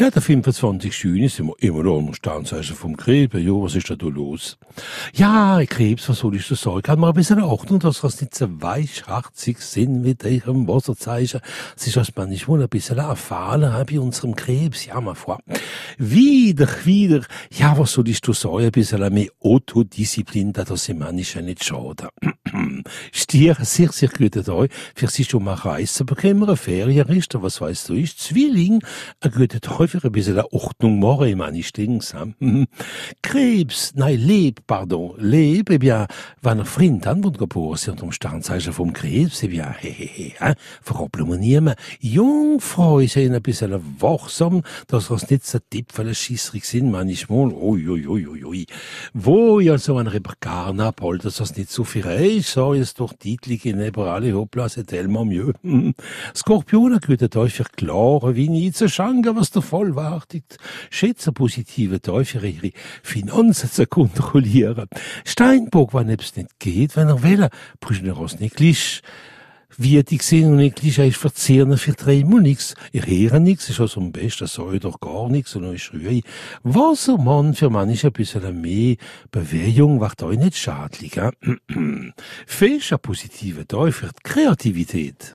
[0.00, 0.94] Ja, der 25.
[1.02, 3.34] Juni sind wir immer noch am Sternzeichen vom Krebs.
[3.34, 4.56] Ja, was ist da da los?
[5.12, 6.82] Ja, Krebs, was soll ich da sagen?
[6.82, 11.40] Kann man ein bisschen Ordnung, dass wir nicht so weichherzig sind mit ihrem Wasserzeichen.
[11.76, 14.86] Es ist das manchmal ein bisschen erfahren bei unserem Krebs.
[14.86, 15.40] Ja, mal vor.
[15.98, 17.24] Wieder, wieder.
[17.50, 18.66] Ja, was soll ich da sagen?
[18.66, 22.10] Ein bisschen mehr Autodisziplin, das ist manchmal nicht schade.
[23.12, 24.70] Stier, sehr, sehr guter Tag.
[24.94, 28.80] Für sich schon mal reisen bekommen, eine Ferienrichter, was weißt du, ist Zwilling,
[29.20, 32.34] ein guter für ein bisschen Ordnung machen, ich meine, ich denke,
[33.22, 36.06] Krebs, nein, Leb, pardon, Leb, eh bien,
[36.42, 40.54] wenn ein Freund an, wo geboren sind, um Sternzeichen vom Krebs, eh bien, hehehe, hein,
[40.82, 41.78] verroppeln wir niemand.
[42.00, 48.06] Jungfrau ist ein bisschen wachsam, dass wir nicht so Tipfel schissrig sind, manchmal, ui, ui,
[48.06, 48.66] ui, ui, ui.
[49.14, 53.12] Wo ja so ein Reperkarna, Paul, dass das nicht so viel ist, so ist doch
[53.12, 55.52] Titel, neben alle hoppla, c'est tellement mieux.
[56.34, 58.34] Skorpion, ein guter Tag für klare
[58.72, 60.58] zu schanken, was der vollwartigt.
[60.90, 62.72] Schätze positive für ihre
[63.02, 64.88] Finanzen zu kontrollieren.
[65.24, 67.48] Steinbock, wenn es nicht geht, wenn er will,
[67.80, 69.02] brüchen er aus nicht gleich.
[69.76, 72.74] Wie die gesehen und eigentlich ist verzehren für dreimal nix.
[72.92, 76.22] Ihr hören nix, ist also am besten, soll doch gar nix, und ich schreie.
[76.62, 78.96] Wassermann für manche ein bisschen mehr
[79.30, 81.20] Bewegung macht euch nicht schadlich?
[82.46, 85.26] Fest ein positiver Tag für die Kreativität.